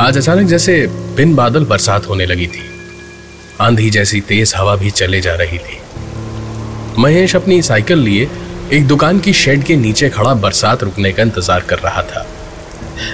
[0.00, 0.74] आज अचानक जैसे
[1.16, 2.60] बिन बादल बरसात होने लगी थी।
[3.60, 5.78] आंधी जैसी तेज हवा भी चले जा रही थी।
[6.98, 8.28] महेश अपनी साइकिल लिए
[8.72, 12.24] एक दुकान की शेड के नीचे खड़ा बरसात रुकने का इंतज़ार कर रहा था।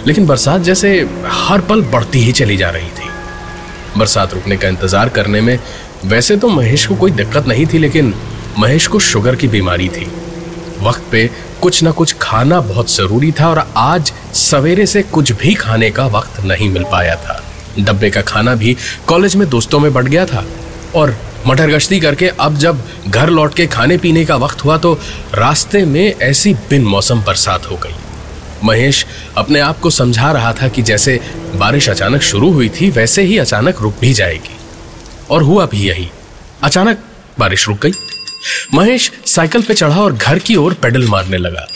[0.06, 0.90] लेकिन बरसात जैसे
[1.26, 3.08] हर पल बढ़ती ही चली जा रही थी।
[3.98, 5.58] बरसात रुकने का इंतज़ार करने में
[6.04, 8.14] वैसे तो महेश को कोई दिक्कत नहीं थी, लेकिन
[8.58, 10.06] महेश को शुगर की बीमारी थी।
[10.80, 11.28] वक्त पे
[11.64, 16.06] कुछ ना कुछ खाना बहुत ज़रूरी था और आज सवेरे से कुछ भी खाने का
[16.06, 17.44] वक्त नहीं मिल पाया था।
[17.80, 20.44] डब्बे का खाना भी कॉलेज में दोस्तों में बढ़ गया था
[20.94, 24.94] और मटर गश्ती करके अब जब घर लौट के खाने पीने का वक्त हुआ तो
[25.34, 27.94] रास्ते में ऐसी बिन मौसम बरसात हो गई।
[28.64, 29.06] महेश
[29.36, 31.20] अपने आप को समझा रहा था कि जैसे
[31.54, 34.56] बारिश अचानक शुरू हुई थी, वैसे ही अचानक रुक भी जाएगी।
[35.30, 36.10] और हुआ भी यही।
[36.62, 36.98] अचानक
[37.38, 37.92] बारिश रुक गई।
[38.74, 41.66] महेश साइकिल पे चढ़ा और घर की ओर पेडल मारने लगा।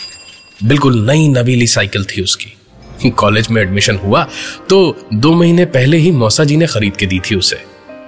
[0.64, 4.27] बिल्कुल नई नवीली साइकिल थी उसकी। कॉलेज में एडमिशन हुआ
[4.69, 7.62] तो दो महीने पहले ही मौसा जी ने खरीद के दी थी उसे।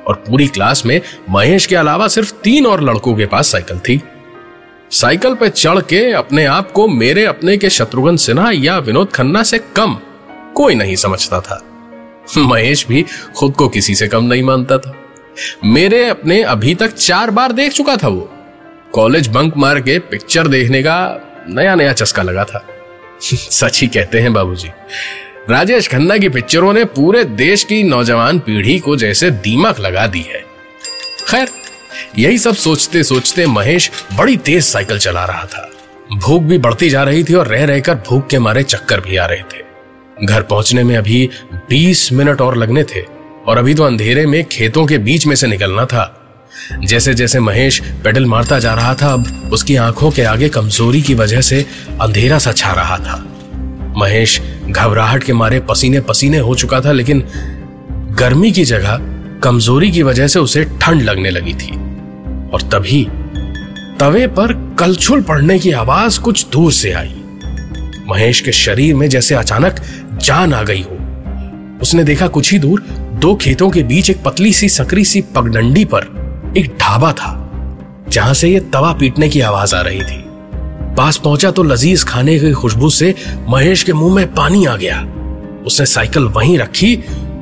[0.06, 1.00] और पूरी क्लास में
[1.30, 4.00] महेश के अलावा सिर्फ़ तीन और लड़कों के पास साइकिल थी।
[4.90, 9.42] साइकिल पर चढ़ के अपने आप को मेरे अपने के शत्रुघ्न सिन्हा या विनोद खन्ना
[9.42, 9.98] से कम
[10.54, 11.62] कोई नहीं समझता था।
[12.38, 13.04] महेश भी
[13.36, 14.94] खुद को किसी से कम नहीं मानता था।
[15.64, 18.32] मेरे अपने अभी तक चार बार देख चुका था वो।
[18.92, 22.66] कॉलेज बंक मार के पिक्चर देखने का नया नया चस्का लगा था।
[23.34, 24.68] सच ही कहते हैं बाबूजी।
[25.50, 30.20] राजेश खन्ना की पिक्चरों ने पूरे देश की नौजवान पीढ़ी को जैसे दीमक लगा दी
[30.20, 30.44] है।
[31.28, 31.48] खैर,
[32.18, 35.70] यही सब सोचते सोचते महेश बड़ी तेज साइकिल चला रहा था।
[36.12, 39.26] भूख भी बढ़ती जा रही थी और रह रहकर भूख के मारे चक्कर भी आ
[39.26, 39.70] रहे थे।
[40.24, 41.30] घर पहुँचने में अभी
[41.70, 43.04] 20 मिनट और लगने थे
[43.46, 46.16] और अभी तो अंधेरे में खेतों के बीच में से निकलना था।
[46.84, 51.14] जैसे जैसे महेश पेडल मारता जा रहा था, अब उसकी आँखों के आगे कमज़ोरी की
[51.14, 51.66] वजह से
[52.00, 53.26] अंधेरा सा छा रहा था।
[53.96, 57.24] महेश घबराहट के मारे पसीने पसीने हो चुका था, लेकिन
[57.92, 59.00] गर्मी की जगह
[59.40, 61.70] कमज़ोरी की वजह से उसे ठंड लगने लगी थी।
[62.54, 63.08] और तभी
[64.00, 67.14] तवे पर कलछुल पड़ने की आवाज़ कुछ दूर से आई।
[68.08, 69.80] महेश के शरीर में जैसे अचानक
[70.22, 70.96] जान आ गई हो।
[71.82, 72.80] उसने देखा कुछ ही दूर
[73.12, 76.19] दो खेतों के बीच एक पतली सी, सकरी सी पगडंडी पर
[76.56, 77.36] एक ढाबा था,
[78.08, 80.22] जहाँ से ये तवा पीटने की आवाज़ आ रही थी।
[80.96, 83.14] पास पहुँचा तो लजीज खाने की खुशबू से
[83.48, 85.00] महेश के मुँह में पानी आ गया।
[85.66, 86.94] उसने साइकिल वहीं रखी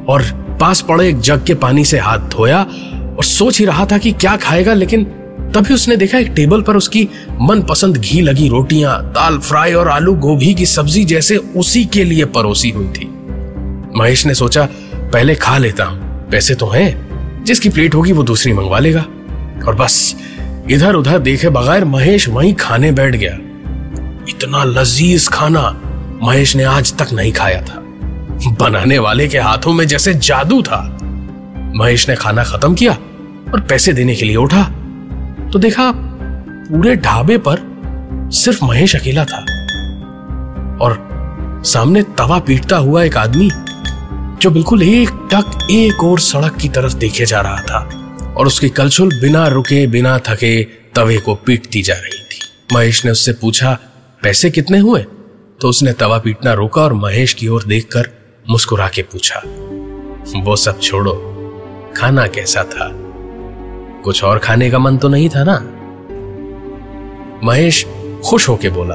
[0.08, 0.22] और
[0.60, 4.12] पास पड़े एक जग के पानी से हाथ धोया और सोच ही रहा था कि
[4.12, 5.04] क्या खाएगा, लेकिन
[5.54, 7.08] तभी उसने देखा एक टेबल पर उसकी
[7.40, 12.25] मनपसंद घी लगी रोटियाँ, दाल फ्राई और आलू गोभी की सब्ज़ी जैसे उसी के लिए
[12.26, 13.10] परोसी हुई थी।
[13.96, 17.07] महेश ने सोचा, पहले खा लेता हूँ, पैसे तो हैं?
[17.48, 19.00] जिसकी प्लेट होगी वो दूसरी मंगवा लेगा।
[19.66, 20.16] और बस
[20.70, 23.32] इधर उधर देखे बगैर महेश वहीं खाने बैठ गया।
[24.28, 25.81] इतना लजीज खाना
[26.22, 27.75] महेश ने आज तक नहीं खाया था।
[28.60, 30.98] बनाने वाले के हाथों में जैसे जादू था।
[31.75, 32.92] महेश ने खाना खत्म किया
[33.54, 34.62] और पैसे देने के लिए उठा।
[35.53, 35.92] तो देखा,
[36.70, 37.81] पूरे ढाबे पर
[38.32, 39.38] सिर्फ़ महेश अकेला था।
[40.81, 41.08] और
[41.64, 43.50] सामने तवा पीटता हुआ एक आदमी
[44.41, 48.69] जो बिल्कुल एक टक एक और सड़क की तरफ़ देखे जा रहा था और उसकी
[48.71, 50.62] कलछुल बिना रुके, बिना थके
[50.94, 53.72] तवे को पीटती जा रही थी। महेश ने उससे पूछा,
[54.22, 55.03] पैसे कितने हुए?
[55.60, 58.09] तो उसने तवा पीटना रोका और महेश की ओर देखकर
[58.47, 59.43] मुस्कुरा के पूछा,
[60.37, 61.12] वो सब छोड़ो,
[61.97, 62.91] खाना कैसा था?
[64.05, 65.59] कुछ और खाने का मन तो नहीं था ना?
[67.44, 67.84] महेश
[68.25, 68.94] खुश होके बोला,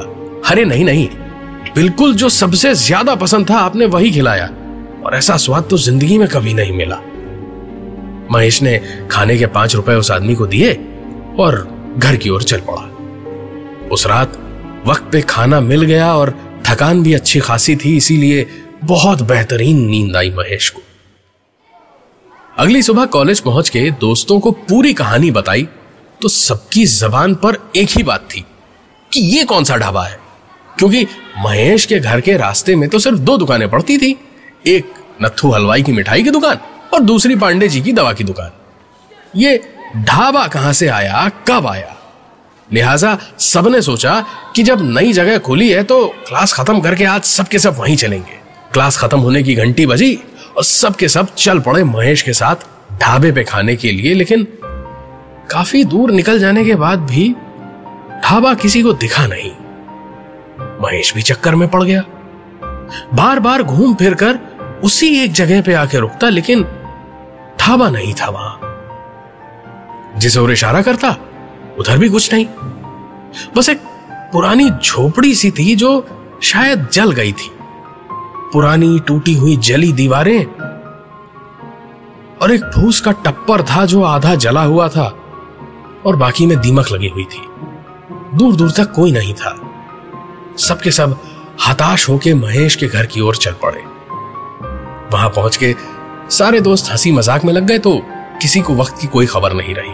[0.50, 1.08] अरे नहीं नहीं,
[1.76, 4.50] बिल्कुल जो सबसे ज़्यादा पसंद था आपने वही खिलाया।
[5.06, 7.00] और ऐसा स्वाद तो ज़िंदगी में कभी नहीं मिला।
[8.32, 8.78] महेश ने
[9.12, 10.74] खाने के पाँच रुपए उस आदमी को दिए
[11.40, 11.68] और
[11.98, 14.38] घर की ओर चल पड़ा। उस रात
[14.88, 16.32] वक्त पे खाना मिल गया और
[16.66, 18.48] थकान भी अच्छी खासी थी, इसीलिए
[18.84, 20.82] बहुत बेहतरीन नींद आई महेश को।
[22.58, 25.68] अगली सुबह कॉलेज पहुँच के दोस्तों को पूरी कहानी बताई
[26.22, 28.46] तो सबकी जबान पर एक ही बात थी
[29.12, 30.20] कि ये कौन सा ढाबा है?
[30.78, 31.06] क्योंकि
[31.38, 34.16] महेश के घर के रास्ते में तो सिर्फ़ दो दुकानें पड़ती थी,
[34.68, 34.94] एक
[35.24, 36.58] नथु हलवाई की मिठाई की दुकान
[36.94, 38.52] और दूसरी पांडे जी की दवा की दुकान।
[39.36, 39.60] ये
[39.98, 41.96] ढाबा कहाँ से आया, कब आया?
[42.70, 44.20] लिहाजा सबने सोचा
[44.56, 48.40] कि जब नई जगह खुली है तो क्लास खत्म करके आज सबके सब वहीं चलेंगे।
[48.74, 50.14] क्लास खत्म होने की घंटी बजी
[50.58, 52.56] और सब के सब चल पड़े महेश के साथ
[53.02, 54.48] ढाबे पे खाने के लिए, लेकिन
[55.52, 57.30] काफ़ी दूर निकल जाने के बाद भी
[58.24, 59.52] ढाबा किसी को दिखा नहीं।
[60.82, 62.02] महेश भी चक्कर में पड़ गया।
[63.14, 64.40] बार बार घूम फिर कर
[64.84, 66.64] उसी एक जगह पे आके रुकता, लेकिन
[67.60, 68.60] ढाबा नहीं था वहाँ।
[70.18, 71.18] जिसे और इशारा करता,
[71.80, 72.46] उधर भी कुछ नहीं।
[73.58, 73.78] बस एक
[74.34, 76.08] पुरानी झोपड़ी सी थी जो
[76.44, 77.52] शायद जल गई थी।
[78.54, 80.46] पुरानी टूटी हुई जली दीवारें
[82.42, 85.18] और एक फूस का टप्पर था जो आधा जला हुआ था
[86.06, 87.42] और बाकी में दीमक लगी हुई थी।
[88.38, 89.60] दूर दूर तक कोई नहीं था।
[90.58, 91.20] सबके सब
[91.68, 93.93] हताश होके महेश के घर की ओर चल पड़े।
[95.14, 95.74] वहाँ पहुँच के
[96.30, 97.98] सारे दोस्त हँसी मज़ाक में लग गए तो
[98.42, 99.92] किसी को वक्त की कोई खबर नहीं रही।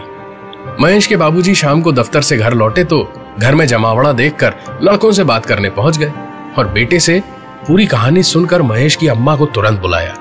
[0.80, 3.02] महेश के बाबूजी शाम को दफ्तर से घर लौटे तो
[3.38, 6.12] घर में जमावड़ा देखकर लड़कों से बात करने पहुँच गए
[6.58, 7.20] और बेटे से
[7.66, 10.14] पूरी कहानी सुनकर महेश की अम्मा को तुरंत बुलाया।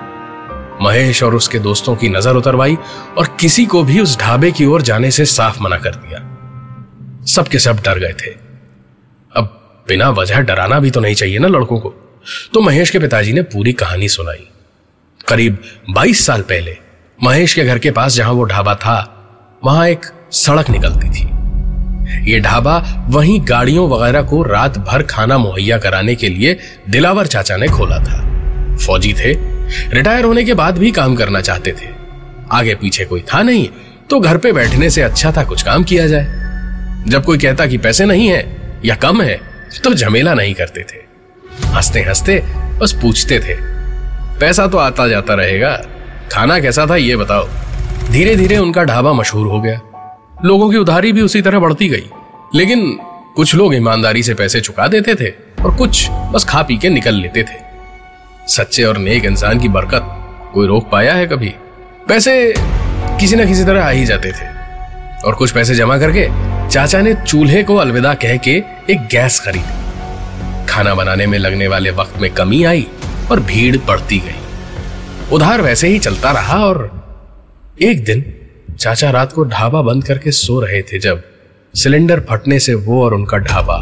[0.81, 2.77] महेश और उसके दोस्तों की नज़र उतरवाई
[3.17, 6.19] और किसी को भी उस ढाबे की ओर जाने से साफ़ मना कर दिया।
[7.27, 8.31] सबके सब डर गए थे।
[9.31, 9.55] अब
[9.87, 11.93] बिना वजह डराना भी तो नहीं चाहिए ना लड़कों को।
[12.53, 14.47] तो महेश के पिताजी ने पूरी कहानी सुनाई।
[15.29, 15.57] करीब
[15.89, 16.77] 22 साल पहले
[17.23, 18.95] महेश के घर के पास जहाँ वो ढाबा था,
[19.63, 22.77] वहाँ एक सड़क निकलती थी। ये ढाबा
[23.09, 26.57] वहीं गाड़ियों वगैरह को रात भर खाना मुहैया कराने के लिए
[26.89, 28.17] दिलावर चाचा ने खोला था।
[28.77, 29.33] फौजी थे,
[29.93, 31.93] रिटायर होने के बाद भी काम करना चाहते थे।
[32.51, 33.69] आगे पीछे कोई था नहीं
[34.09, 37.77] तो घर पे बैठने से अच्छा था कुछ काम किया जाए। जब कोई कहता कि
[37.77, 39.39] पैसे नहीं है या कम है
[39.83, 41.07] तो झमेला नहीं करते थे।
[41.67, 42.43] हँसते हँसते
[42.79, 43.78] बस पूछते थे
[44.39, 45.81] पैसा तो आता जाता रहेगा।
[46.31, 47.47] खाना कैसा था ये बताओ।
[48.11, 49.81] धीरे धीरे उनका ढाबा मशहूर हो गया।
[50.45, 52.09] लोगों की उधारी भी उसी तरह बढ़ती गई।
[52.55, 52.99] लेकिन
[53.35, 55.33] कुछ लोग ईमानदारी से पैसे चुका देते थे
[55.63, 57.69] और कुछ बस खा पी के निकल लेते थे।
[58.47, 60.01] सच्चे और नेक इंसान की बरकत
[60.53, 61.53] कोई रोक पाया है कभी?
[62.07, 62.53] पैसे
[63.19, 64.45] किसी ना किसी तरह आ ही जाते थे।
[65.25, 66.27] और कुछ पैसे जमा करके
[66.69, 68.51] चाचा ने चूल्हे को अलविदा कह के
[68.89, 72.87] एक गैस खरीदी। खाना बनाने में लगने वाले वक्त में कमी आई।
[73.31, 76.89] और भीड़ बढ़ती गई। उधार वैसे ही चलता रहा और
[77.81, 78.23] एक दिन
[78.79, 81.23] चाचा रात को ढाबा बंद करके सो रहे थे जब
[81.73, 83.77] सिलेंडर फटने से वो और उनका ढाबा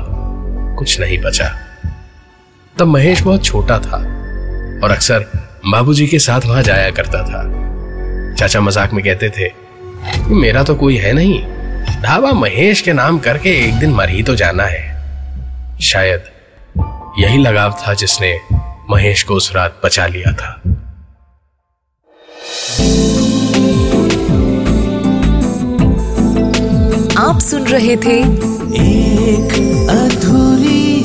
[0.77, 1.47] कुछ नहीं बचा।
[2.77, 3.97] तब महेश बहुत छोटा था
[4.83, 5.25] और अक्सर
[5.65, 7.43] बाबूजी के साथ वहाँ जाया करता था।
[8.35, 9.51] चाचा मज़ाक में कहते थे,
[10.31, 11.39] मेरा तो कोई है नहीं।
[12.03, 16.23] ढाबा महेश के नाम करके एक दिन मर ही तो जाना है। शायद
[17.19, 18.31] यही लगाव था जिसने
[18.91, 20.61] महेश को उस रात बचा लिया था।
[27.19, 28.19] आप सुन रहे थे
[28.77, 29.53] एक
[29.89, 31.01] अधूरी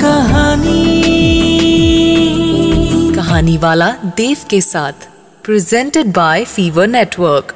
[0.00, 1.02] कहानी।
[3.16, 5.08] कहानी वाला देव के साथ
[5.44, 7.55] प्रेजेंटेड बाय फीवर नेटवर्क